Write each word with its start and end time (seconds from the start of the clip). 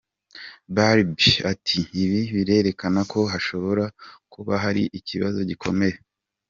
Barbie 0.75 1.35
ati 1.51 1.79
“Ibi 2.03 2.21
birerekana 2.33 3.01
ko 3.11 3.19
hashobora 3.31 3.85
kuba 4.33 4.53
hari 4.63 4.83
ikibazo 4.99 5.39
gikomeye. 5.49 5.97